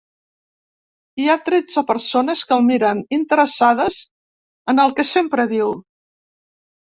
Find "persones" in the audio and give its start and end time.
1.89-2.41